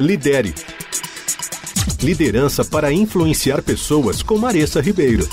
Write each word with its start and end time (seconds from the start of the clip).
Lidere. 0.00 0.54
Liderança 2.02 2.64
para 2.64 2.92
influenciar 2.92 3.62
pessoas 3.62 4.22
com 4.22 4.38
Maressa 4.38 4.80
Ribeiro. 4.80 5.28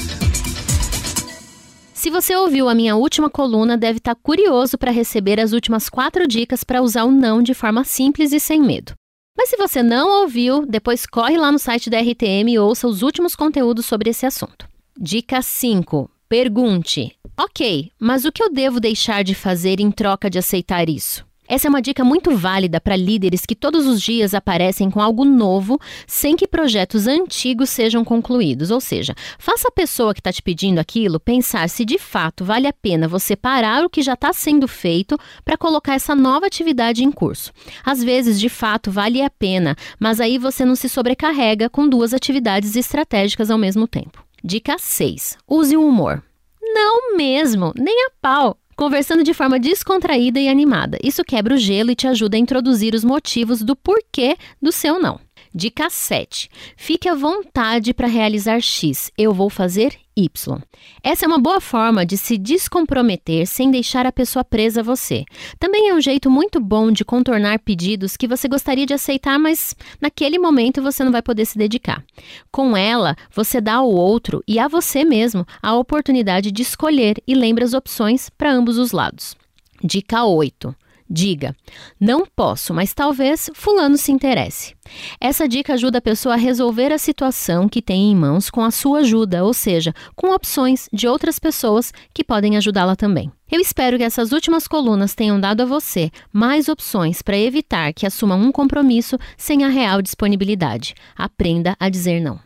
Se 1.94 2.10
você 2.10 2.36
ouviu 2.36 2.68
a 2.68 2.76
minha 2.76 2.96
última 2.96 3.30
coluna, 3.30 3.78
deve 3.78 4.00
estar 4.00 4.16
curioso 4.16 4.78
para 4.78 4.92
receber 4.92 5.40
as 5.40 5.54
últimas 5.54 5.88
quatro 5.88 6.28
dicas 6.28 6.64
para 6.64 6.82
usar 6.82 7.06
o 7.06 7.12
não 7.12 7.42
de 7.42 7.54
forma 7.54 7.84
simples 7.84 8.34
e 8.34 8.40
sem 8.40 8.62
medo. 8.62 8.94
Mas 9.38 9.50
se 9.50 9.58
você 9.58 9.82
não 9.82 10.22
ouviu, 10.22 10.66
depois 10.66 11.06
corre 11.06 11.38
lá 11.38 11.52
no 11.52 11.60
site 11.60 11.90
da 11.90 12.00
RTM 12.00 12.52
e 12.52 12.60
ouça 12.60 12.88
os 12.88 13.02
últimos 13.02 13.36
conteúdos 13.36 13.86
sobre 13.86 14.10
esse 14.10 14.26
assunto. 14.26 14.68
Dica 15.00 15.42
5. 15.42 16.12
Pergunte: 16.28 17.16
Ok, 17.38 17.92
mas 17.98 18.26
o 18.26 18.32
que 18.32 18.44
eu 18.44 18.52
devo 18.52 18.82
deixar 18.82 19.24
de 19.24 19.34
fazer 19.34 19.80
em 19.80 19.90
troca 19.90 20.30
de 20.30 20.38
aceitar 20.38 20.90
isso? 20.90 21.29
Essa 21.50 21.68
é 21.68 21.70
uma 21.70 21.82
dica 21.82 22.04
muito 22.04 22.38
válida 22.38 22.80
para 22.80 22.96
líderes 22.96 23.44
que 23.44 23.56
todos 23.56 23.88
os 23.88 24.00
dias 24.00 24.36
aparecem 24.36 24.92
com 24.92 25.02
algo 25.02 25.26
novo 25.26 25.80
sem 26.06 26.36
que 26.36 26.48
projetos 26.48 27.08
antigos 27.08 27.72
sejam 27.72 28.06
concluídos. 28.06 28.70
Ou 28.70 28.80
seja, 28.80 29.16
faça 29.40 29.68
a 29.68 29.72
pessoa 29.72 30.14
que 30.14 30.20
está 30.20 30.32
te 30.32 30.44
pedindo 30.44 30.78
aquilo 30.78 31.20
pensar 31.20 31.68
se 31.68 31.84
de 31.84 31.98
fato 31.98 32.46
vale 32.46 32.68
a 32.68 32.74
pena 32.74 33.08
você 33.08 33.36
parar 33.36 33.84
o 33.84 33.90
que 33.90 34.04
já 34.04 34.14
está 34.14 34.32
sendo 34.32 34.68
feito 34.68 35.18
para 35.44 35.58
colocar 35.58 35.96
essa 35.96 36.14
nova 36.14 36.46
atividade 36.46 37.04
em 37.04 37.12
curso. 37.12 37.52
Às 37.84 38.04
vezes, 38.04 38.40
de 38.40 38.48
fato, 38.48 38.92
vale 38.92 39.20
a 39.20 39.30
pena, 39.32 39.76
mas 40.00 40.22
aí 40.22 40.38
você 40.38 40.64
não 40.64 40.76
se 40.76 40.88
sobrecarrega 40.88 41.68
com 41.68 41.90
duas 41.90 42.14
atividades 42.14 42.76
estratégicas 42.76 43.50
ao 43.50 43.58
mesmo 43.58 43.88
tempo. 43.88 44.24
Dica 44.44 44.78
6. 44.78 45.40
Use 45.48 45.76
o 45.76 45.88
humor. 45.88 46.22
Não 46.62 47.18
mesmo, 47.18 47.74
nem 47.76 48.06
a 48.06 48.12
pau 48.22 48.56
conversando 48.80 49.26
de 49.26 49.34
forma 49.34 49.60
descontraída 49.60 50.40
e 50.40 50.48
animada. 50.48 50.98
Isso 51.04 51.22
quebra 51.22 51.54
o 51.54 51.58
gelo 51.58 51.92
e 51.92 51.96
te 51.96 52.08
ajuda 52.08 52.38
a 52.38 52.40
introduzir 52.40 52.96
os 52.96 53.04
motivos 53.04 53.62
do 53.62 53.76
porquê 53.76 54.38
do 54.62 54.72
seu 54.72 54.98
não. 54.98 55.20
Dica 55.54 55.90
7. 55.90 56.48
Fique 56.78 57.10
à 57.10 57.16
vontade 57.16 57.92
para 57.92 58.08
realizar 58.08 58.62
X. 58.62 59.12
Eu 59.18 59.34
vou 59.34 59.50
fazer 59.50 59.98
Y. 60.16 60.60
Essa 61.04 61.26
é 61.26 61.28
uma 61.28 61.40
boa 61.40 61.60
forma 61.60 62.06
de 62.06 62.18
se 62.18 62.38
descomprometer 62.38 63.48
sem 63.48 63.72
deixar 63.72 64.06
a 64.06 64.12
pessoa 64.12 64.44
presa 64.44 64.82
a 64.82 64.84
você. 64.84 65.26
Também 65.58 65.90
é 65.90 65.94
um 65.96 66.02
jeito 66.02 66.30
muito 66.30 66.60
bom 66.60 66.92
de 66.92 67.04
contornar 67.04 67.58
pedidos 67.60 68.16
que 68.16 68.28
você 68.28 68.48
gostaria 68.48 68.86
de 68.86 68.94
aceitar, 68.94 69.40
mas 69.40 69.76
naquele 70.00 70.38
momento 70.38 70.84
você 70.84 71.04
não 71.04 71.12
vai 71.12 71.24
poder 71.24 71.46
se 71.46 71.58
dedicar. 71.58 72.04
Com 72.52 72.78
ela, 72.78 73.16
você 73.34 73.60
dá 73.60 73.76
ao 73.76 73.90
outro 73.90 74.44
e 74.48 74.60
a 74.60 74.68
você 74.68 75.04
mesmo 75.04 75.48
a 75.64 75.76
oportunidade 75.76 76.52
de 76.52 76.62
escolher 76.62 77.16
e 77.28 77.34
lembra 77.34 77.66
as 77.66 77.74
opções 77.74 78.30
para 78.30 78.54
ambos 78.54 78.78
os 78.78 78.92
lados. 78.92 79.36
Dica 79.84 80.26
8. 80.26 80.76
Diga: 81.10 81.56
Não 82.00 82.24
posso, 82.24 82.74
mas 82.74 82.94
talvez 82.94 83.50
Fulano 83.56 83.98
se 83.98 84.12
interesse. 84.12 84.76
Essa 85.20 85.48
dica 85.48 85.74
ajuda 85.74 85.98
a 85.98 86.02
pessoa 86.02 86.36
a 86.36 86.38
resolver 86.38 86.94
a 86.94 87.00
situação 87.00 87.68
que 87.68 87.82
tem 87.82 88.12
em 88.12 88.16
mãos 88.16 88.50
com 88.50 88.64
a 88.64 88.70
sua 88.70 89.00
ajuda, 89.00 89.44
ou 89.44 89.54
seja, 89.54 89.94
com 90.16 90.34
opções 90.34 90.88
de 90.94 91.08
outras 91.08 91.40
pessoas 91.40 91.92
que 92.14 92.24
podem 92.24 92.58
ajudá-la 92.58 92.96
também. 92.96 93.32
Eu 93.52 93.60
espero 93.60 93.98
que 93.98 94.04
essas 94.04 94.32
últimas 94.32 94.68
colunas 94.68 95.16
tenham 95.16 95.40
dado 95.40 95.62
a 95.62 95.66
você 95.66 96.12
mais 96.32 96.70
opções 96.70 97.24
para 97.24 97.38
evitar 97.38 97.92
que 97.94 98.06
assuma 98.06 98.36
um 98.36 98.52
compromisso 98.52 99.18
sem 99.36 99.64
a 99.64 99.68
real 99.68 100.04
disponibilidade. 100.04 100.94
Aprenda 101.18 101.76
a 101.80 101.90
dizer 101.90 102.22
não. 102.22 102.40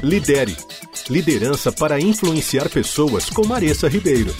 Lidere. 0.00 0.56
Liderança 1.10 1.72
para 1.72 2.00
influenciar 2.00 2.68
pessoas 2.68 3.30
com 3.30 3.46
Maressa 3.46 3.88
Ribeiro. 3.88 4.34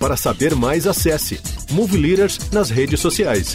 Para 0.00 0.16
saber 0.16 0.56
mais, 0.56 0.86
acesse 0.86 1.38
Move 1.70 1.98
Leaders 1.98 2.38
nas 2.50 2.70
redes 2.70 2.98
sociais. 3.00 3.54